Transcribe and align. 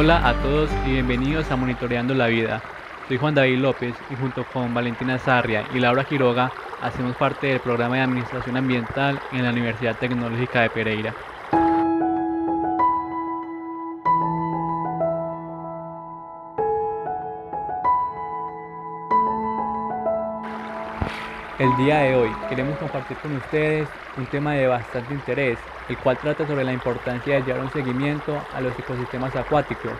Hola 0.00 0.28
a 0.28 0.32
todos 0.42 0.70
y 0.86 0.92
bienvenidos 0.92 1.50
a 1.50 1.56
Monitoreando 1.56 2.14
la 2.14 2.28
Vida. 2.28 2.62
Soy 3.08 3.16
Juan 3.16 3.34
David 3.34 3.58
López 3.58 3.96
y 4.08 4.14
junto 4.14 4.44
con 4.44 4.72
Valentina 4.72 5.18
Sarria 5.18 5.64
y 5.74 5.80
Laura 5.80 6.04
Quiroga 6.04 6.52
hacemos 6.80 7.16
parte 7.16 7.48
del 7.48 7.58
programa 7.58 7.96
de 7.96 8.02
Administración 8.02 8.56
Ambiental 8.56 9.18
en 9.32 9.42
la 9.42 9.50
Universidad 9.50 9.96
Tecnológica 9.98 10.60
de 10.60 10.70
Pereira. 10.70 11.14
El 21.58 21.76
día 21.76 21.98
de 21.98 22.14
hoy 22.14 22.30
queremos 22.48 22.78
compartir 22.78 23.16
con 23.16 23.32
ustedes 23.32 23.88
un 24.16 24.26
tema 24.26 24.54
de 24.54 24.68
bastante 24.68 25.12
interés, 25.12 25.58
el 25.88 25.98
cual 25.98 26.16
trata 26.16 26.46
sobre 26.46 26.62
la 26.62 26.72
importancia 26.72 27.34
de 27.34 27.42
llevar 27.42 27.62
un 27.62 27.70
seguimiento 27.72 28.40
a 28.54 28.60
los 28.60 28.78
ecosistemas 28.78 29.34
acuáticos. 29.34 29.90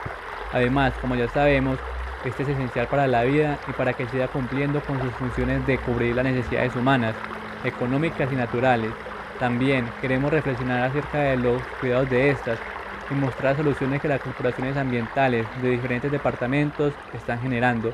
Además, 0.53 0.93
como 1.01 1.17
ya 1.17 1.27
sabemos, 1.27 1.81
este 2.25 2.45
es 2.45 2.51
esencial 2.51 2.87
para 2.87 3.09
la 3.09 3.25
vida 3.25 3.59
y 3.67 3.73
para 3.73 3.93
que 3.93 4.07
siga 4.07 4.29
cumpliendo 4.29 4.81
con 4.83 5.01
sus 5.01 5.13
funciones 5.15 5.67
de 5.67 5.79
cubrir 5.79 6.15
las 6.15 6.27
necesidades 6.27 6.77
humanas, 6.77 7.17
económicas 7.65 8.31
y 8.31 8.37
naturales. 8.37 8.93
También 9.41 9.91
queremos 10.01 10.31
reflexionar 10.31 10.85
acerca 10.85 11.19
de 11.19 11.39
los 11.39 11.61
cuidados 11.81 12.09
de 12.09 12.31
estas 12.31 12.61
y 13.11 13.15
mostrar 13.15 13.57
soluciones 13.57 14.01
que 14.01 14.07
las 14.07 14.21
corporaciones 14.21 14.77
ambientales 14.77 15.49
de 15.61 15.71
diferentes 15.71 16.13
departamentos 16.13 16.95
están 17.13 17.41
generando. 17.41 17.93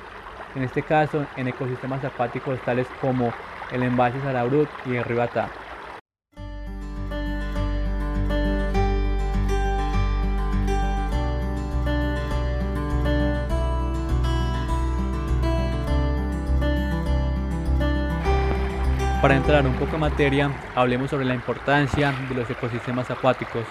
En 0.54 0.62
este 0.62 0.82
caso, 0.82 1.26
en 1.36 1.48
ecosistemas 1.48 2.04
acuáticos 2.04 2.60
tales 2.62 2.88
como 3.00 3.32
el 3.72 3.82
embalse 3.82 4.20
Sarabrut 4.20 4.68
y 4.86 4.96
el 4.96 5.04
río 5.04 5.22
Atá. 5.22 5.48
Para 19.24 19.36
entrar 19.36 19.66
un 19.66 19.72
poco 19.76 19.94
en 19.94 20.00
materia, 20.00 20.50
hablemos 20.74 21.08
sobre 21.08 21.24
la 21.24 21.34
importancia 21.34 22.12
de 22.28 22.34
los 22.34 22.50
ecosistemas 22.50 23.10
acuáticos. 23.10 23.64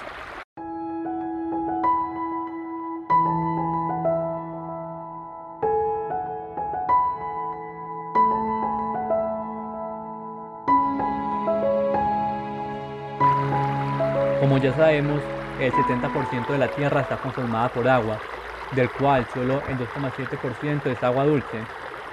Como 14.43 14.57
ya 14.57 14.73
sabemos, 14.73 15.23
el 15.57 15.71
70% 15.71 16.51
de 16.51 16.57
la 16.59 16.67
Tierra 16.67 16.99
está 16.99 17.15
conformada 17.15 17.71
por 17.71 17.87
agua, 17.87 18.19
del 18.71 18.91
cual 18.91 19.25
solo 19.29 19.63
el 19.69 19.77
2,7% 19.77 20.91
es 20.91 21.01
agua 21.01 21.23
dulce. 21.23 21.65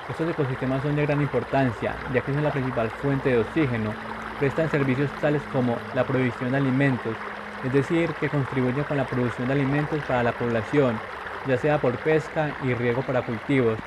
Estos 0.09 0.29
ecosistemas 0.29 0.81
son 0.85 0.95
de 0.95 1.03
gran 1.03 1.21
importancia, 1.21 1.97
ya 2.13 2.21
que 2.23 2.33
son 2.33 2.45
la 2.45 2.53
principal 2.53 2.93
fuente 2.93 3.31
de 3.31 3.39
oxígeno, 3.39 3.97
prestan 4.39 4.71
servicios 4.71 5.11
tales 5.19 5.43
como 5.51 5.81
la 5.93 6.07
provisión 6.07 6.53
de 6.53 6.59
alimentos, 6.59 7.17
es 7.65 7.73
decir, 7.73 8.15
que 8.15 8.31
contribuyen 8.31 8.85
con 8.85 8.97
la 8.97 9.09
producción 9.09 9.49
de 9.49 9.55
alimentos 9.55 10.01
para 10.05 10.23
la 10.23 10.37
población, 10.39 11.01
ya 11.45 11.59
sea 11.59 11.81
por 11.81 11.99
pesca 11.99 12.55
y 12.61 12.75
riego 12.75 13.03
para 13.03 13.23
cultivos. 13.23 13.81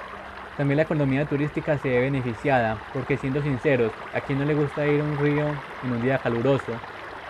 También 0.58 0.76
la 0.76 0.84
economía 0.84 1.26
turística 1.30 1.78
se 1.78 1.88
ve 1.88 2.02
beneficiada, 2.02 2.82
porque 2.92 3.16
siendo 3.16 3.42
sinceros, 3.42 3.94
a 4.12 4.20
quien 4.20 4.38
no 4.40 4.44
le 4.44 4.53
gusta 4.53 4.86
ir 4.86 5.00
a 5.00 5.06
un 5.06 5.18
río 5.18 5.56
en 5.82 5.94
un 5.94 6.02
día 6.02 6.20
caluroso, 6.20 6.82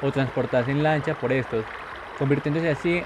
o 0.04 0.12
transportarse 0.12 0.70
en 0.70 0.84
lancha 0.84 1.14
por 1.14 1.32
estos, 1.32 1.66
convirtiéndose 2.18 2.70
así 2.70 3.04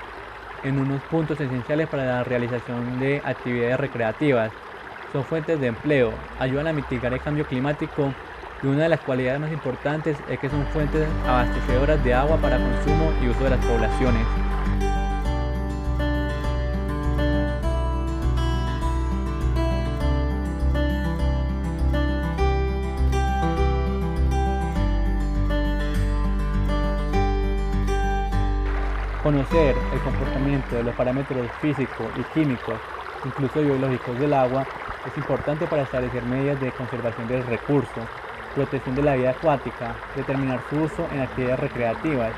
en 0.63 0.79
unos 0.79 1.03
puntos 1.03 1.39
esenciales 1.39 1.87
para 1.87 2.05
la 2.05 2.23
realización 2.23 2.97
de 2.97 3.21
actividades 3.23 3.79
recreativas. 3.79 4.51
Son 5.11 5.23
fuentes 5.23 5.59
de 5.59 5.67
empleo, 5.67 6.17
ayudan 6.39 6.65
a 6.65 6.73
mitigar 6.73 7.13
el 7.13 7.21
cambio 7.21 7.45
climático 7.45 8.15
y 8.63 8.65
una 8.65 8.81
de 8.83 8.89
las 8.89 9.01
cualidades 9.01 9.39
más 9.39 9.51
importantes 9.51 10.23
es 10.27 10.39
que 10.39 10.49
son 10.49 10.65
fuentes 10.67 11.07
abastecedoras 11.27 12.03
de 12.03 12.15
agua 12.15 12.37
para 12.37 12.57
consumo 12.57 13.13
y 13.23 13.27
uso 13.27 13.43
de 13.43 13.51
las 13.51 13.63
poblaciones. 13.63 14.46
Conocer 29.27 29.75
el 29.91 29.99
comportamiento 30.03 30.77
de 30.77 30.83
los 30.83 30.95
parámetros 30.95 31.51
físicos 31.59 32.13
y 32.15 32.23
químicos, 32.33 32.79
incluso 33.25 33.59
biológicos 33.59 34.17
del 34.17 34.33
agua, 34.33 34.65
es 35.05 35.17
importante 35.17 35.67
para 35.67 35.83
establecer 35.83 36.23
medidas 36.23 36.57
de 36.61 36.71
conservación 36.71 37.27
del 37.27 37.45
recurso, 37.45 38.07
protección 38.55 38.95
de 38.95 39.01
la 39.01 39.15
vida 39.15 39.31
acuática, 39.31 39.97
determinar 40.15 40.61
su 40.69 40.77
uso 40.77 41.09
en 41.11 41.19
actividades 41.19 41.59
recreativas. 41.59 42.35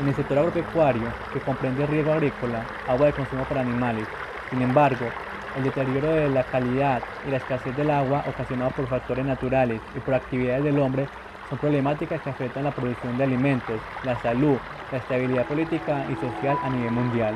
En 0.00 0.08
el 0.08 0.14
sector 0.16 0.38
agropecuario, 0.38 1.14
que 1.32 1.40
comprende 1.40 1.86
riego 1.86 2.10
agrícola, 2.10 2.66
agua 2.88 3.06
de 3.06 3.12
consumo 3.12 3.44
para 3.44 3.60
animales, 3.60 4.08
sin 4.50 4.60
embargo, 4.60 5.12
el 5.54 5.62
deterioro 5.62 6.10
de 6.10 6.30
la 6.30 6.42
calidad 6.42 7.04
y 7.24 7.30
la 7.30 7.36
escasez 7.36 7.76
del 7.76 7.90
agua 7.90 8.24
ocasionado 8.26 8.72
por 8.72 8.88
factores 8.88 9.24
naturales 9.24 9.80
y 9.94 10.00
por 10.00 10.14
actividades 10.14 10.64
del 10.64 10.80
hombre 10.80 11.06
son 11.48 11.58
problemáticas 11.58 12.20
que 12.22 12.30
afectan 12.30 12.64
la 12.64 12.72
producción 12.72 13.16
de 13.16 13.22
alimentos, 13.22 13.80
la 14.02 14.16
salud, 14.16 14.58
la 14.94 15.00
estabilidad 15.00 15.44
política 15.46 16.06
y 16.08 16.14
social 16.14 16.56
a 16.62 16.70
nivel 16.70 16.92
mundial. 16.92 17.34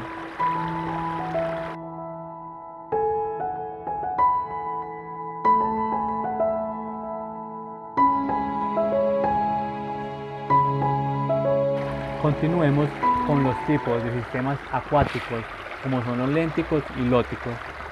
Continuemos 12.22 12.88
con 13.26 13.42
los 13.42 13.56
tipos 13.66 14.04
de 14.04 14.12
sistemas 14.12 14.58
acuáticos, 14.70 15.42
como 15.82 16.00
son 16.04 16.18
los 16.18 16.28
lénticos 16.28 16.84
y 16.96 17.08
lóticos. 17.08 17.87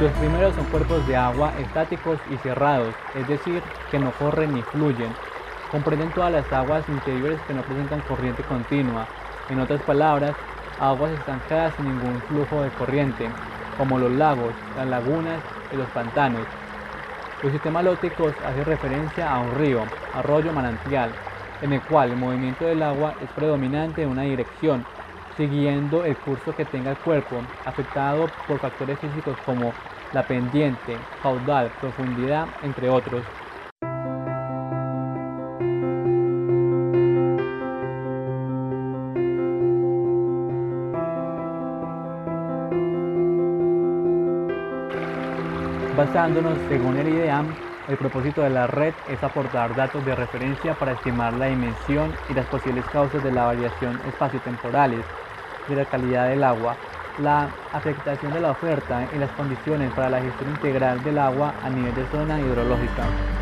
Los 0.00 0.12
primeros 0.12 0.54
son 0.54 0.64
cuerpos 0.64 1.06
de 1.06 1.14
agua 1.14 1.52
estáticos 1.58 2.18
y 2.30 2.38
cerrados, 2.38 2.94
es 3.12 3.28
decir, 3.28 3.62
que 3.90 3.98
no 3.98 4.12
corren 4.12 4.54
ni 4.54 4.62
fluyen. 4.62 5.14
Comprenden 5.70 6.10
todas 6.12 6.32
las 6.32 6.50
aguas 6.54 6.88
interiores 6.88 7.38
que 7.46 7.52
no 7.52 7.62
presentan 7.62 8.00
corriente 8.00 8.42
continua. 8.42 9.06
En 9.50 9.58
otras 9.58 9.82
palabras, 9.82 10.34
aguas 10.78 11.12
estancadas 11.12 11.74
sin 11.74 11.84
ningún 11.84 12.22
flujo 12.22 12.62
de 12.62 12.70
corriente, 12.70 13.30
como 13.76 13.98
los 13.98 14.10
lagos, 14.10 14.54
las 14.74 14.88
lagunas 14.88 15.42
y 15.70 15.76
los 15.76 15.88
pantanos. 15.90 16.46
Los 17.42 17.52
sistemas 17.52 17.84
lóticos 17.84 18.32
hacen 18.42 18.64
referencia 18.64 19.30
a 19.30 19.38
un 19.38 19.54
río, 19.54 19.84
arroyo, 20.14 20.54
manantial, 20.54 21.12
en 21.60 21.74
el 21.74 21.82
cual 21.82 22.08
el 22.08 22.16
movimiento 22.16 22.64
del 22.64 22.82
agua 22.82 23.16
es 23.20 23.28
predominante 23.28 24.00
en 24.00 24.08
una 24.08 24.22
dirección, 24.22 24.86
siguiendo 25.36 26.04
el 26.04 26.18
curso 26.18 26.54
que 26.54 26.66
tenga 26.66 26.90
el 26.90 26.98
cuerpo, 26.98 27.46
afectado 27.64 28.34
por 28.46 28.60
factores 28.60 28.98
físicos 29.00 29.38
como 29.40 29.78
la 30.10 30.26
pendiente, 30.26 31.08
caudal, 31.18 31.72
profundidad, 31.80 32.48
entre 32.60 32.88
otros. 32.88 33.24
Basándonos 45.96 46.58
según 46.68 46.96
el 46.96 47.08
IDEAM, 47.08 47.69
el 47.88 47.96
propósito 47.96 48.42
de 48.42 48.50
la 48.50 48.66
red 48.66 48.94
es 49.06 49.22
aportar 49.22 49.74
datos 49.74 50.04
de 50.04 50.14
referencia 50.14 50.74
para 50.74 50.92
estimar 50.92 51.32
la 51.32 51.46
dimensión 51.46 52.14
y 52.28 52.34
las 52.34 52.46
posibles 52.46 52.84
causas 52.88 53.22
de 53.22 53.30
la 53.32 53.44
variación 53.44 54.00
espaciotemporales 54.06 55.04
de 55.68 55.76
la 55.76 55.84
calidad 55.86 56.28
del 56.28 56.44
agua, 56.44 56.76
la 57.18 57.50
afectación 57.72 58.32
de 58.32 58.40
la 58.40 58.50
oferta 58.50 59.08
y 59.12 59.18
las 59.18 59.30
condiciones 59.30 59.92
para 59.92 60.10
la 60.10 60.20
gestión 60.20 60.50
integral 60.50 61.02
del 61.02 61.18
agua 61.18 61.54
a 61.62 61.70
nivel 61.70 61.94
de 61.94 62.06
zona 62.06 62.40
hidrológica. 62.40 63.39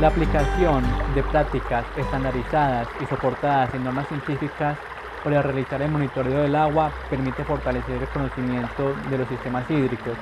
La 0.00 0.06
aplicación 0.06 0.84
de 1.12 1.24
prácticas 1.24 1.84
estandarizadas 1.96 2.88
y 3.00 3.06
soportadas 3.06 3.74
en 3.74 3.82
normas 3.82 4.06
científicas 4.06 4.78
para 5.24 5.42
realizar 5.42 5.82
el 5.82 5.90
monitoreo 5.90 6.42
del 6.42 6.54
agua 6.54 6.92
permite 7.10 7.44
fortalecer 7.44 8.02
el 8.02 8.08
conocimiento 8.08 8.94
de 8.94 9.18
los 9.18 9.26
sistemas 9.26 9.68
hídricos 9.68 10.16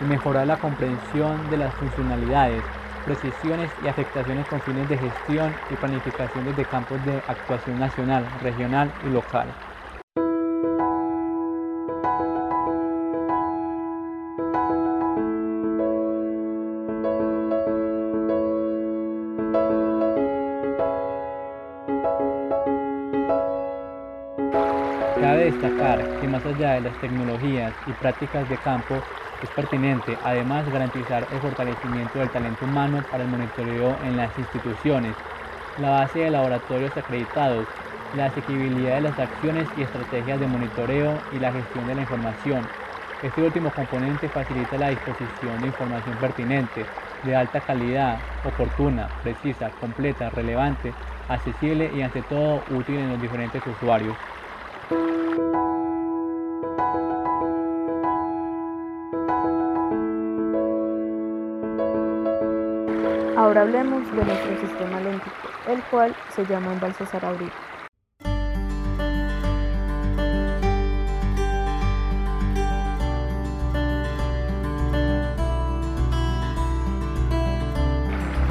y 0.00 0.04
mejorar 0.04 0.48
la 0.48 0.56
comprensión 0.56 1.48
de 1.48 1.56
las 1.56 1.72
funcionalidades, 1.74 2.64
precisiones 3.04 3.70
y 3.80 3.86
afectaciones 3.86 4.44
con 4.48 4.60
fines 4.60 4.88
de 4.88 4.98
gestión 4.98 5.54
y 5.70 5.76
planificación 5.76 6.44
desde 6.44 6.64
campos 6.64 7.04
de 7.04 7.22
actuación 7.28 7.78
nacional, 7.78 8.26
regional 8.40 8.92
y 9.04 9.08
local. 9.08 9.54
Más 26.32 26.46
allá 26.46 26.72
de 26.72 26.80
las 26.80 26.98
tecnologías 26.98 27.76
y 27.84 27.94
prácticas 27.94 28.48
de 28.48 28.58
campo, 28.58 29.04
es 29.40 29.50
pertinente 29.52 30.18
además 30.22 30.68
garantizar 30.68 31.28
el 31.30 31.40
fortalecimiento 31.40 32.18
del 32.18 32.30
talento 32.32 32.64
humano 32.64 33.06
para 33.08 33.22
el 33.24 33.28
monitoreo 33.28 34.00
en 34.00 34.16
las 34.16 34.38
instituciones, 34.38 35.16
la 35.76 35.90
base 35.90 36.20
de 36.20 36.30
laboratorios 36.30 36.96
acreditados, 36.96 37.68
la 38.12 38.26
asequibilidad 38.26 38.94
de 38.94 39.00
las 39.02 39.18
acciones 39.18 39.70
y 39.76 39.82
estrategias 39.82 40.40
de 40.40 40.48
monitoreo 40.48 41.24
y 41.30 41.38
la 41.38 41.52
gestión 41.52 41.86
de 41.86 41.94
la 41.94 42.02
información. 42.02 42.70
Este 43.20 43.42
último 43.42 43.72
componente 43.72 44.30
facilita 44.30 44.78
la 44.78 44.88
disposición 44.88 45.60
de 45.60 45.68
información 45.68 46.18
pertinente, 46.18 46.88
de 47.22 47.34
alta 47.34 47.60
calidad, 47.60 48.24
oportuna, 48.42 49.12
precisa, 49.20 49.72
completa, 49.72 50.30
relevante, 50.30 50.96
accesible 51.28 51.92
y 51.92 52.02
ante 52.02 52.22
todo 52.22 52.64
útil 52.66 52.96
en 52.96 53.10
los 53.10 53.20
diferentes 53.20 53.66
usuarios. 53.66 54.18
Ahora 63.42 63.62
hablemos 63.62 64.04
de 64.14 64.24
nuestro 64.24 64.60
sistema 64.60 65.00
léntico, 65.00 65.48
el 65.66 65.82
cual 65.90 66.14
se 66.34 66.46
llama 66.46 66.72
embalse 66.72 67.04
Sarabrí. 67.06 67.50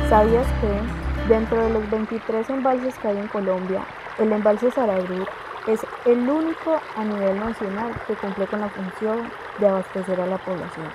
¿Sabías 0.09 0.45
que 0.59 1.29
dentro 1.33 1.63
de 1.63 1.69
los 1.69 1.89
23 1.89 2.49
embalses 2.49 2.97
que 2.99 3.07
hay 3.07 3.17
en 3.17 3.27
Colombia, 3.29 3.85
el 4.19 4.31
embalse 4.33 4.71
Sarabrí 4.71 5.23
es 5.67 5.85
el 6.05 6.27
único 6.27 6.79
a 6.95 7.03
nivel 7.03 7.39
nacional 7.39 7.93
que 8.07 8.15
cumple 8.15 8.47
con 8.47 8.61
la 8.61 8.69
función 8.69 9.29
de 9.59 9.67
abastecer 9.67 10.19
a 10.19 10.25
la 10.25 10.37
población? 10.37 10.87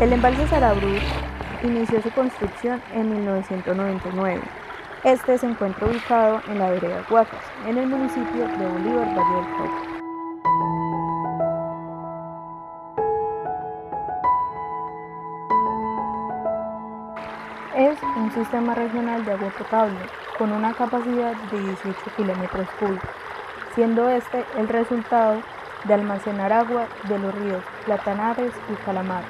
El 0.00 0.12
embalse 0.12 0.48
Sarabrú 0.48 0.88
inició 1.62 2.02
su 2.02 2.10
construcción 2.10 2.82
en 2.92 3.12
1999. 3.12 4.40
Este 5.04 5.38
se 5.38 5.46
encuentra 5.46 5.86
ubicado 5.86 6.40
en 6.48 6.58
la 6.58 6.70
vereda 6.70 7.04
Huacas, 7.10 7.44
en 7.68 7.78
el 7.78 7.86
municipio 7.86 8.48
de 8.48 8.66
Bolívar, 8.66 9.06
Valle 9.16 9.34
del 9.36 9.56
Cauca. 9.56 9.91
Sistema 18.34 18.74
regional 18.74 19.24
de 19.24 19.32
agua 19.32 19.50
potable 19.56 19.98
con 20.38 20.52
una 20.52 20.72
capacidad 20.74 21.34
de 21.50 21.60
18 21.60 21.94
kilómetros 22.16 22.68
cúbicos, 22.78 23.10
siendo 23.74 24.08
este 24.08 24.44
el 24.58 24.68
resultado 24.68 25.40
de 25.84 25.94
almacenar 25.94 26.52
agua 26.52 26.86
de 27.08 27.18
los 27.18 27.34
ríos 27.34 27.62
Platanares 27.84 28.52
y 28.70 28.74
Calamar 28.84 29.24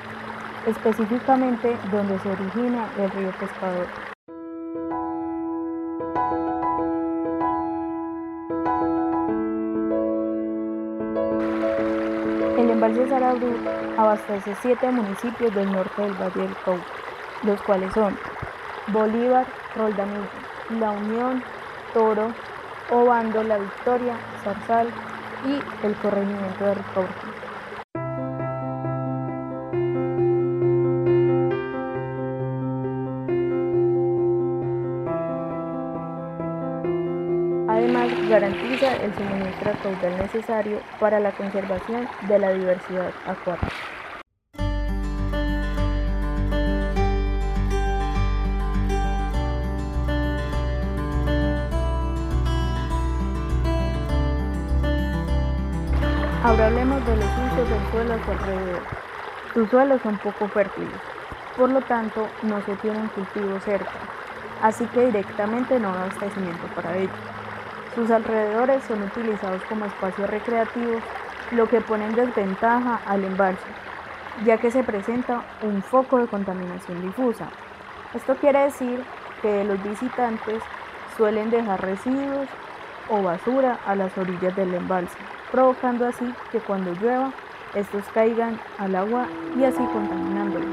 específicamente 0.66 1.76
donde 1.90 2.18
se 2.20 2.30
origina 2.30 2.88
el 2.98 3.10
río 3.10 3.30
Pescador. 3.32 3.86
El 12.58 12.70
embalse 12.70 13.08
Sarabru 13.08 13.54
abastece 13.96 14.54
siete 14.62 14.90
municipios 14.90 15.54
del 15.54 15.72
norte 15.72 16.02
del 16.02 16.12
Valle 16.14 16.42
del 16.42 16.56
Cauca, 16.64 16.84
los 17.42 17.60
cuales 17.62 17.92
son 17.92 18.16
Bolívar, 18.88 19.46
Roldanillo, 19.76 20.28
La 20.80 20.90
Unión, 20.90 21.42
Toro, 21.94 22.32
Obando, 22.90 23.42
La 23.44 23.58
Victoria, 23.58 24.16
Zarzal 24.42 24.88
y 25.44 25.86
el 25.86 25.94
corregimiento 25.96 26.64
de 26.64 26.74
Ricaurte. 26.74 27.32
Además, 37.68 38.08
garantiza 38.28 38.96
el 38.96 39.14
suministro 39.14 39.72
caudal 39.82 40.18
necesario 40.18 40.78
para 40.98 41.20
la 41.20 41.32
conservación 41.32 42.08
de 42.28 42.38
la 42.38 42.50
diversidad 42.50 43.12
acuática. 43.26 44.01
Ahora 56.52 56.66
hablemos 56.66 57.02
de 57.06 57.16
los 57.16 57.24
usos 57.24 57.70
del 57.70 57.90
suelo 57.92 58.12
a 58.12 58.24
su 58.26 58.30
alrededor. 58.30 58.82
Sus 59.54 59.70
suelos 59.70 60.02
son 60.02 60.18
poco 60.18 60.48
fértiles, 60.48 61.00
por 61.56 61.70
lo 61.70 61.80
tanto 61.80 62.28
no 62.42 62.60
se 62.66 62.76
tienen 62.76 63.08
cultivos 63.08 63.64
cerca, 63.64 63.94
así 64.60 64.84
que 64.88 65.06
directamente 65.06 65.80
no 65.80 65.88
hay 65.88 66.00
abastecimiento 66.00 66.66
para 66.74 66.94
ellos. 66.98 67.16
Sus 67.94 68.10
alrededores 68.10 68.84
son 68.84 69.02
utilizados 69.02 69.62
como 69.62 69.86
espacios 69.86 70.28
recreativos, 70.28 71.02
lo 71.52 71.70
que 71.70 71.80
pone 71.80 72.04
en 72.04 72.16
desventaja 72.16 73.00
al 73.06 73.24
embalse, 73.24 73.64
ya 74.44 74.58
que 74.58 74.70
se 74.70 74.84
presenta 74.84 75.44
un 75.62 75.82
foco 75.82 76.18
de 76.18 76.26
contaminación 76.26 77.00
difusa. 77.00 77.46
Esto 78.12 78.36
quiere 78.36 78.58
decir 78.58 79.02
que 79.40 79.64
los 79.64 79.82
visitantes 79.82 80.62
suelen 81.16 81.48
dejar 81.48 81.80
residuos 81.80 82.46
o 83.08 83.22
basura 83.22 83.78
a 83.86 83.94
las 83.94 84.18
orillas 84.18 84.54
del 84.54 84.74
embalse, 84.74 85.16
provocando 85.52 86.06
así 86.06 86.24
que 86.50 86.58
cuando 86.58 86.92
llueva 86.94 87.30
estos 87.74 88.04
caigan 88.14 88.58
al 88.78 88.96
agua 88.96 89.28
y 89.56 89.64
así 89.64 89.84
contaminándolo. 89.92 90.66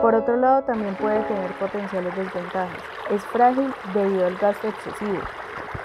Por 0.00 0.14
otro 0.14 0.36
lado, 0.36 0.62
también 0.62 0.94
puede 0.94 1.20
tener 1.24 1.50
potenciales 1.54 2.14
desventajas. 2.14 2.78
Es 3.10 3.24
frágil 3.24 3.74
debido 3.92 4.26
al 4.26 4.36
gasto 4.36 4.68
excesivo. 4.68 5.20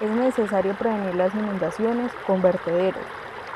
Es 0.00 0.10
necesario 0.10 0.74
prevenir 0.74 1.16
las 1.16 1.34
inundaciones 1.34 2.12
con 2.26 2.40
vertederos. 2.40 3.02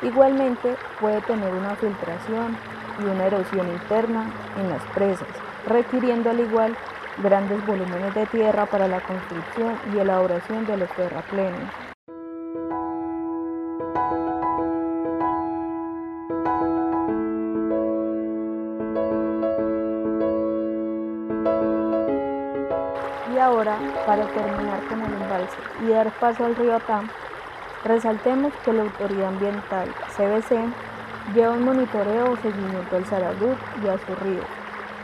Igualmente, 0.02 0.74
puede 1.00 1.20
tener 1.22 1.54
una 1.54 1.76
filtración 1.76 2.56
y 2.98 3.04
una 3.04 3.26
erosión 3.26 3.68
interna 3.68 4.26
en 4.60 4.70
las 4.70 4.82
presas, 4.94 5.28
requiriendo 5.66 6.30
al 6.30 6.40
igual 6.40 6.76
grandes 7.18 7.64
volúmenes 7.66 8.14
de 8.14 8.26
tierra 8.26 8.66
para 8.66 8.88
la 8.88 9.00
construcción 9.00 9.74
y 9.94 9.98
elaboración 9.98 10.66
de 10.66 10.76
los 10.76 10.90
terraplenes. 10.90 11.68
Y 23.34 23.38
ahora, 23.38 23.76
para 24.06 24.26
terminar 24.28 24.80
con 24.88 25.02
el 25.02 25.12
embalse 25.12 25.56
y 25.84 25.90
dar 25.90 26.10
paso 26.12 26.44
al 26.44 26.56
río 26.56 26.76
Atam, 26.76 27.08
resaltemos 27.84 28.52
que 28.64 28.72
la 28.72 28.82
Autoridad 28.82 29.28
Ambiental 29.28 29.88
CBC 30.16 30.95
lleva 31.34 31.52
un 31.52 31.64
monitoreo 31.64 32.32
o 32.32 32.36
seguimiento 32.36 32.96
al 32.96 33.04
Sarabut 33.06 33.58
y 33.82 33.88
a 33.88 33.98
su 33.98 34.14
río, 34.24 34.42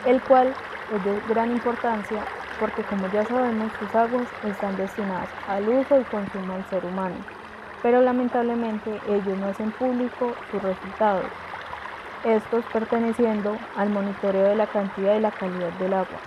el 0.07 0.21
cual 0.23 0.55
es 0.95 1.05
de 1.05 1.21
gran 1.29 1.50
importancia 1.50 2.23
porque 2.61 2.83
como 2.83 3.09
ya 3.09 3.25
sabemos 3.25 3.73
sus 3.79 3.95
aguas 3.95 4.26
están 4.45 4.76
destinadas 4.76 5.29
al 5.49 5.69
uso 5.69 6.00
y 6.00 6.05
consumo 6.05 6.55
del 6.55 6.64
ser 6.67 6.85
humano, 6.85 7.17
pero 7.83 8.00
lamentablemente 8.00 9.00
ellos 9.09 9.38
no 9.38 9.49
hacen 9.49 9.71
público 9.73 10.35
sus 10.50 10.62
resultados, 10.62 11.26
estos 12.25 12.64
perteneciendo 12.67 13.59
al 13.76 13.91
monitoreo 13.91 14.49
de 14.49 14.57
la 14.57 14.67
cantidad 14.67 15.17
y 15.17 15.21
la 15.21 15.33
calidad 15.33 15.73
del 15.81 15.95
agua 15.95 16.19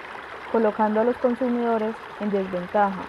colocando 0.55 1.01
a 1.01 1.03
los 1.03 1.17
consumidores 1.17 1.93
en 2.21 2.31
desventaja, 2.31 3.01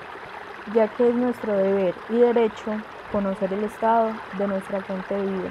ya 0.75 0.89
que 0.89 1.09
es 1.09 1.15
nuestro 1.15 1.57
deber 1.57 1.95
y 2.09 2.19
derecho 2.19 2.73
conocer 3.13 3.53
el 3.53 3.63
estado 3.63 4.11
de 4.37 4.49
nuestra 4.49 4.81
fuente 4.81 5.15
de 5.15 5.23
vida. 5.23 5.51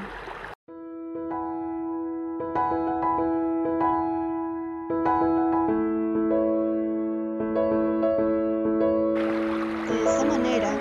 De 9.85 10.03
esta 10.03 10.25
manera, 10.25 10.79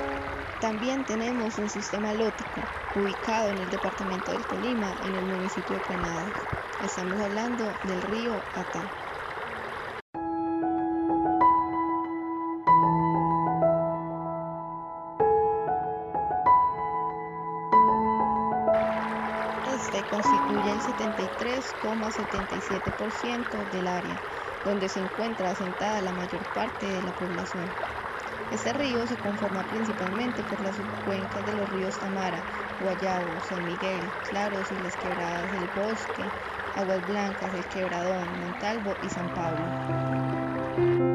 también 0.58 1.04
tenemos 1.04 1.58
un 1.58 1.68
sistema 1.68 2.14
lótico 2.14 2.70
ubicado 2.94 3.50
en 3.50 3.58
el 3.58 3.70
departamento 3.70 4.32
del 4.32 4.46
Colima, 4.46 4.96
en 5.00 5.14
el 5.14 5.26
municipio 5.26 5.76
de 5.76 5.82
Conadas. 5.82 6.34
Estamos 6.78 7.20
hablando 7.20 7.78
del 7.82 8.02
río 8.02 8.46
Atá. 8.52 8.92
93,77% 21.30 23.68
del 23.68 23.86
área, 23.86 24.22
donde 24.62 24.88
se 24.88 25.00
encuentra 25.00 25.50
asentada 25.50 26.00
la 26.00 26.12
mayor 26.12 26.46
parte 26.46 26.86
de 26.86 27.02
la 27.02 27.12
población. 27.12 27.74
Este 28.50 28.72
río 28.72 29.06
se 29.06 29.16
conforma 29.16 29.64
principalmente 29.64 30.44
por 30.44 30.60
las 30.60 30.76
subcuencas 30.76 31.44
de 31.44 31.54
los 31.54 31.68
ríos 31.68 31.98
Tamara, 31.98 32.44
Guayabo, 32.78 33.40
San 33.40 33.64
Miguel, 33.64 34.12
Claros 34.28 34.70
y 34.70 34.78
las 34.78 34.96
quebradas 34.96 35.50
del 35.50 35.68
Bosque, 35.68 36.32
Aguas 36.74 37.04
Blancas, 37.04 37.54
El 37.54 37.68
Quebradón, 37.68 38.38
Montalvo 38.38 38.98
y 39.00 39.10
San 39.10 39.32
Pablo. 39.32 41.13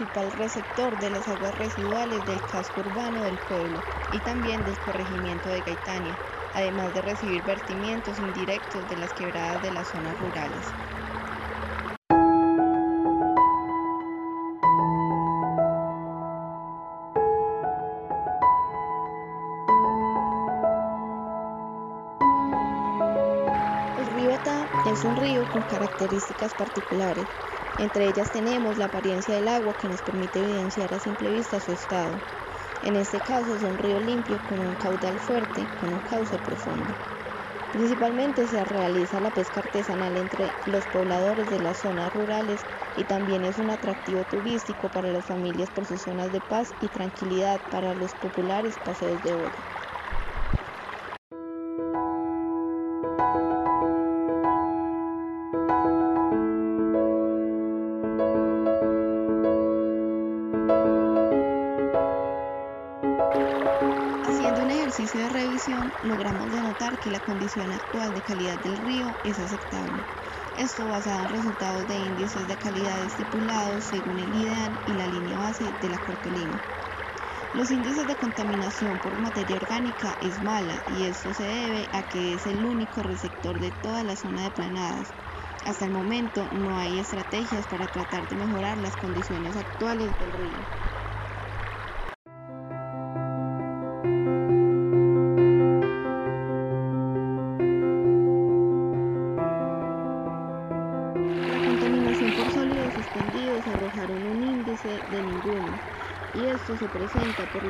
Principal 0.00 0.32
receptor 0.32 0.96
de 0.96 1.10
las 1.10 1.28
aguas 1.28 1.54
residuales 1.54 2.24
del 2.24 2.40
casco 2.46 2.80
urbano 2.80 3.20
del 3.20 3.36
pueblo 3.36 3.82
y 4.10 4.20
también 4.20 4.64
del 4.64 4.78
corregimiento 4.78 5.50
de 5.50 5.60
Gaitania, 5.60 6.16
además 6.54 6.94
de 6.94 7.02
recibir 7.02 7.42
vertimientos 7.42 8.18
indirectos 8.18 8.88
de 8.88 8.96
las 8.96 9.12
quebradas 9.12 9.60
de 9.60 9.70
las 9.72 9.88
zonas 9.88 10.18
rurales. 10.18 10.64
El 23.98 24.06
río 24.14 24.32
Ata 24.32 24.66
es 24.90 25.04
un 25.04 25.16
río 25.16 25.44
con 25.50 25.64
características 25.64 26.54
particulares. 26.54 27.28
Entre 27.80 28.08
ellas 28.08 28.30
tenemos 28.30 28.76
la 28.76 28.84
apariencia 28.84 29.34
del 29.34 29.48
agua 29.48 29.72
que 29.72 29.88
nos 29.88 30.02
permite 30.02 30.40
evidenciar 30.40 30.92
a 30.92 31.00
simple 31.00 31.30
vista 31.30 31.60
su 31.60 31.72
estado. 31.72 32.20
En 32.82 32.94
este 32.94 33.22
caso 33.22 33.54
es 33.54 33.62
un 33.62 33.78
río 33.78 33.98
limpio 33.98 34.38
con 34.38 34.60
un 34.60 34.76
caudal 34.76 35.18
fuerte, 35.18 35.70
con 35.76 35.90
un 35.90 36.02
cauce 36.02 36.38
profundo. 36.38 36.98
Principalmente 37.70 38.46
se 38.48 38.66
realiza 38.66 39.18
la 39.18 39.30
pesca 39.30 39.60
artesanal 39.60 40.18
entre 40.18 40.56
los 40.66 40.88
pobladores 40.88 41.48
de 41.48 41.58
las 41.58 41.78
zonas 41.78 42.12
rurales 42.12 42.66
y 42.94 43.06
también 43.06 43.46
es 43.46 43.56
un 43.56 43.70
atractivo 43.70 44.26
turístico 44.26 44.90
para 44.90 45.10
las 45.10 45.24
familias 45.24 45.70
por 45.70 45.86
sus 45.86 46.02
zonas 46.02 46.32
de 46.32 46.42
paz 46.42 46.74
y 46.80 46.90
tranquilidad 46.90 47.62
para 47.70 47.94
los 47.94 48.14
populares 48.14 48.76
paseos 48.76 49.22
de 49.22 49.32
olla. 49.32 49.64
Ejercicio 64.90 65.22
de 65.22 65.28
revisión, 65.28 65.94
logramos 66.02 66.50
denotar 66.50 66.98
que 66.98 67.10
la 67.10 67.20
condición 67.20 67.70
actual 67.70 68.12
de 68.12 68.22
calidad 68.22 68.58
del 68.58 68.76
río 68.76 69.16
es 69.22 69.38
aceptable. 69.38 70.04
Esto 70.56 70.88
basado 70.88 71.22
en 71.22 71.28
resultados 71.28 71.86
de 71.86 71.96
índices 71.96 72.48
de 72.48 72.56
calidad 72.56 73.00
estipulados 73.00 73.84
según 73.84 74.18
el 74.18 74.34
IDEAN 74.34 74.80
y 74.86 74.94
la 74.94 75.06
línea 75.06 75.38
base 75.38 75.72
de 75.80 75.88
la 75.90 76.00
Cortolima. 76.00 76.60
Los 77.52 77.70
índices 77.70 78.08
de 78.08 78.16
contaminación 78.16 78.98
por 78.98 79.16
materia 79.16 79.58
orgánica 79.58 80.16
es 80.20 80.40
mala 80.40 80.82
y 80.84 81.04
esto 81.04 81.34
se 81.34 81.44
debe 81.44 81.88
a 81.92 82.02
que 82.02 82.34
es 82.34 82.46
el 82.46 82.66
único 82.66 83.04
receptor 83.04 83.60
de 83.60 83.70
toda 83.70 84.02
la 84.02 84.16
zona 84.16 84.42
de 84.42 84.50
planadas. 84.50 85.14
Hasta 85.64 85.84
el 85.84 85.92
momento 85.92 86.48
no 86.50 86.76
hay 86.78 86.98
estrategias 86.98 87.68
para 87.68 87.86
tratar 87.86 88.26
de 88.26 88.34
mejorar 88.34 88.76
las 88.76 88.96
condiciones 88.96 89.54
actuales 89.54 90.18
del 90.18 90.32
río. 90.32 90.66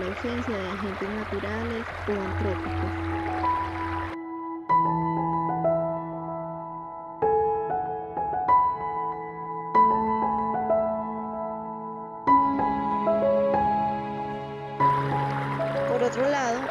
La 0.00 0.07
ausencia 0.07 0.59
de 0.59 0.69
agentes 0.69 1.09
naturales 1.11 1.87
o 2.07 2.21
antrópicos. 2.21 2.90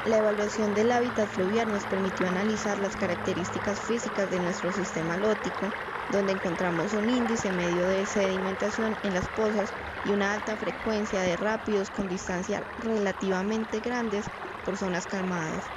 La 0.09 0.17
evaluación 0.17 0.73
del 0.73 0.91
hábitat 0.91 1.29
fluvial 1.29 1.71
nos 1.71 1.85
permitió 1.85 2.27
analizar 2.27 2.79
las 2.79 2.95
características 2.95 3.79
físicas 3.79 4.29
de 4.31 4.39
nuestro 4.39 4.71
sistema 4.71 5.17
lótico, 5.17 5.71
donde 6.09 6.33
encontramos 6.33 6.93
un 6.93 7.09
índice 7.09 7.51
medio 7.51 7.85
de 7.85 8.05
sedimentación 8.05 8.97
en 9.03 9.13
las 9.13 9.29
pozas 9.29 9.73
y 10.03 10.11
una 10.11 10.33
alta 10.33 10.57
frecuencia 10.57 11.21
de 11.21 11.37
rápidos 11.37 11.91
con 11.91 12.07
distancias 12.09 12.63
relativamente 12.77 13.79
grandes 13.79 14.31
por 14.63 14.75
zonas 14.75 15.05
calmadas. 15.05 15.71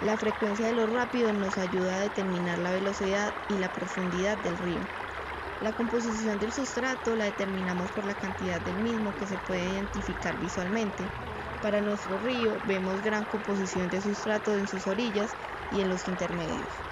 La 0.00 0.16
frecuencia 0.16 0.66
de 0.66 0.72
los 0.72 0.90
rápidos 0.90 1.34
nos 1.34 1.58
ayuda 1.58 1.96
a 1.96 2.00
determinar 2.00 2.58
la 2.58 2.72
velocidad 2.72 3.34
y 3.46 3.58
la 3.58 3.68
profundidad 3.68 4.38
del 4.38 4.56
río. 4.56 4.88
La 5.60 5.72
composición 5.72 6.38
del 6.38 6.52
sustrato 6.52 7.14
la 7.16 7.24
determinamos 7.24 7.90
por 7.90 8.04
la 8.04 8.14
cantidad 8.14 8.62
del 8.62 8.78
mismo 8.78 9.16
que 9.16 9.26
se 9.26 9.38
puede 9.38 9.72
identificar 9.72 10.36
visualmente. 10.36 11.10
Para 11.60 11.80
nuestro 11.80 12.16
río 12.18 12.60
vemos 12.64 13.02
gran 13.02 13.24
composición 13.26 13.90
de 13.90 14.00
sustrato 14.00 14.54
en 14.54 14.68
sus 14.68 14.86
orillas 14.86 15.36
y 15.68 15.80
en 15.80 15.88
los 15.90 16.06
intermedios. 16.06 16.84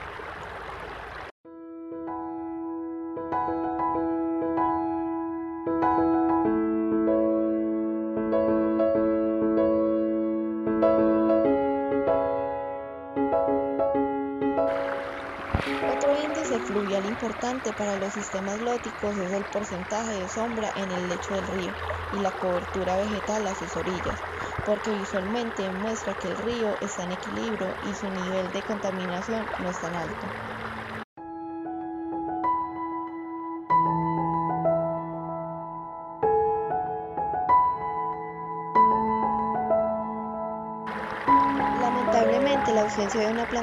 Para 17.73 17.97
los 17.97 18.15
sistemas 18.15 18.61
lóticos 18.61 19.17
es 19.19 19.33
el 19.33 19.45
porcentaje 19.45 20.13
de 20.13 20.29
sombra 20.29 20.71
en 20.75 20.91
el 20.91 21.09
lecho 21.09 21.35
del 21.35 21.47
río 21.47 21.75
y 22.11 22.19
la 22.21 22.33
cobertura 22.33 22.97
vegetal 22.97 23.47
a 23.47 23.55
sus 23.55 23.77
orillas, 23.77 24.23
porque 24.65 24.93
visualmente 24.93 25.71
muestra 25.71 26.15
que 26.15 26.29
el 26.29 26.37
río 26.37 26.79
está 26.81 27.03
en 27.05 27.13
equilibrio 27.13 27.77
y 27.81 27.95
su 27.95 28.11
nivel 28.11 28.53
de 28.53 28.63
contaminación 28.63 29.51
no 29.59 29.69
es 29.69 29.81
tan 29.81 29.95
alto. 29.95 30.29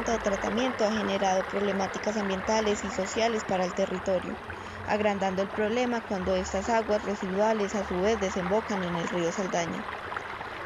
Planta 0.03 0.11
de 0.19 0.19
tratamiento 0.19 0.83
ha 0.83 0.91
generado 0.91 1.45
problemáticas 1.45 2.17
ambientales 2.17 2.83
y 2.83 2.91
sociales 2.91 3.45
para 3.45 3.63
el 3.63 3.73
territorio, 3.73 4.35
agrandando 4.85 5.41
el 5.41 5.47
problema 5.47 6.01
cuando 6.01 6.35
estas 6.35 6.67
aguas 6.67 7.05
residuales 7.05 7.73
a 7.73 7.85
su 7.85 8.01
vez 8.01 8.19
desembocan 8.19 8.83
en 8.83 8.97
el 8.97 9.07
río 9.07 9.31
Saldaña. 9.31 9.85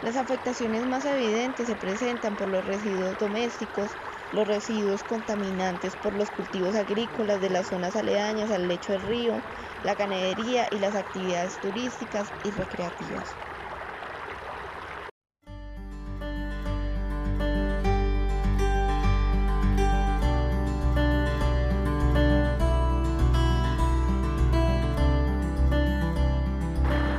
Las 0.01 0.15
afectaciones 0.15 0.87
más 0.87 1.05
evidentes 1.05 1.67
se 1.67 1.75
presentan 1.75 2.35
por 2.35 2.47
los 2.47 2.65
residuos 2.65 3.15
domésticos, 3.19 3.99
los 4.31 4.47
residuos 4.47 5.03
contaminantes 5.03 5.95
por 5.97 6.15
los 6.15 6.31
cultivos 6.31 6.73
agrícolas 6.73 7.39
de 7.39 7.51
las 7.51 7.67
zonas 7.67 7.95
aledañas 7.95 8.49
al 8.49 8.67
lecho 8.67 8.93
del 8.93 9.03
río, 9.03 9.43
la 9.83 9.93
ganadería 9.93 10.67
y 10.71 10.79
las 10.79 10.95
actividades 10.95 11.59
turísticas 11.59 12.33
y 12.41 12.49
recreativas. 12.49 13.37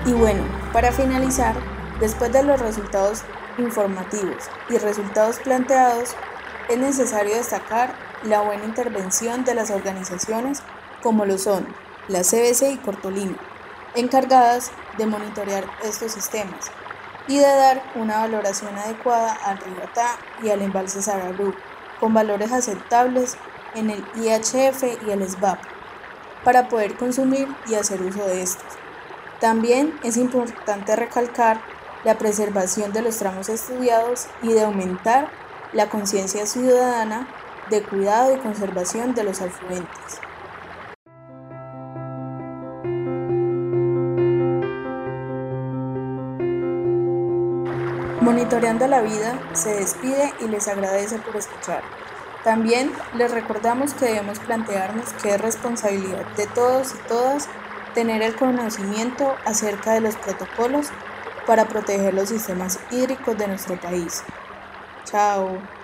Y 0.08 0.12
bueno, 0.14 0.42
para 0.72 0.90
finalizar, 0.90 1.54
después 2.00 2.32
de 2.32 2.42
los 2.42 2.58
resultados 2.58 3.24
informativos 3.58 4.48
y 4.70 4.78
resultados 4.78 5.38
planteados, 5.38 6.14
es 6.70 6.78
necesario 6.78 7.34
destacar 7.34 7.94
la 8.22 8.40
buena 8.40 8.64
intervención 8.64 9.44
de 9.44 9.54
las 9.54 9.70
organizaciones 9.70 10.62
como 11.02 11.26
lo 11.26 11.36
son 11.36 11.66
la 12.08 12.20
CBC 12.20 12.72
y 12.72 12.76
Cortolino, 12.78 13.36
encargadas 13.96 14.70
de 14.96 15.04
monitorear 15.04 15.66
estos 15.84 16.12
sistemas 16.12 16.70
y 17.26 17.36
de 17.36 17.42
dar 17.42 17.82
una 17.94 18.20
valoración 18.20 18.78
adecuada 18.78 19.34
al 19.44 19.58
río 19.58 19.84
Atá 19.84 20.16
y 20.42 20.48
al 20.48 20.62
embalse 20.62 21.02
Sararú, 21.02 21.54
con 22.00 22.14
valores 22.14 22.50
aceptables 22.50 23.36
en 23.74 23.90
el 23.90 24.02
IHF 24.16 24.84
y 25.06 25.10
el 25.10 25.28
SBAP, 25.28 25.58
para 26.44 26.66
poder 26.68 26.96
consumir 26.96 27.54
y 27.68 27.74
hacer 27.74 28.00
uso 28.00 28.24
de 28.24 28.40
estos. 28.40 28.87
También 29.40 29.96
es 30.02 30.16
importante 30.16 30.96
recalcar 30.96 31.60
la 32.04 32.18
preservación 32.18 32.92
de 32.92 33.02
los 33.02 33.18
tramos 33.18 33.48
estudiados 33.48 34.26
y 34.42 34.52
de 34.52 34.64
aumentar 34.64 35.30
la 35.72 35.88
conciencia 35.88 36.44
ciudadana 36.44 37.28
de 37.70 37.82
cuidado 37.82 38.34
y 38.34 38.38
conservación 38.38 39.14
de 39.14 39.22
los 39.22 39.40
afluentes. 39.40 40.20
Monitoreando 48.20 48.88
la 48.88 49.02
vida 49.02 49.38
se 49.52 49.74
despide 49.74 50.34
y 50.40 50.48
les 50.48 50.66
agradece 50.66 51.18
por 51.18 51.36
escuchar. 51.36 51.82
También 52.42 52.92
les 53.16 53.30
recordamos 53.30 53.94
que 53.94 54.06
debemos 54.06 54.38
plantearnos 54.40 55.12
que 55.22 55.34
es 55.34 55.40
responsabilidad 55.40 56.26
de 56.36 56.46
todos 56.46 56.94
y 56.94 57.08
todas 57.08 57.48
tener 57.94 58.22
el 58.22 58.34
conocimiento 58.34 59.36
acerca 59.44 59.92
de 59.92 60.00
los 60.00 60.16
protocolos 60.16 60.88
para 61.46 61.66
proteger 61.66 62.14
los 62.14 62.28
sistemas 62.28 62.78
hídricos 62.90 63.36
de 63.38 63.48
nuestro 63.48 63.80
país. 63.80 64.22
Chao. 65.04 65.77